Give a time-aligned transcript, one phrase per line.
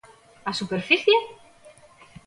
[0.49, 1.15] ¿A superficie?